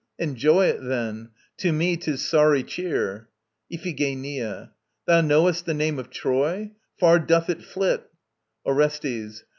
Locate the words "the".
5.67-5.75